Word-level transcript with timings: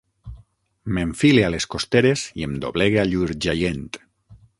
M'enfile 0.97 1.43
a 1.49 1.51
les 1.55 1.67
costeres 1.75 2.23
i 2.41 2.47
em 2.47 2.57
doblegue 2.67 3.01
a 3.03 3.05
llur 3.11 3.29
jaient. 3.47 4.01